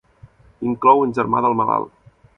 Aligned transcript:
Inclou 0.71 1.03
un 1.09 1.13
germà 1.19 1.45
del 1.47 1.57
malalt. 1.61 2.13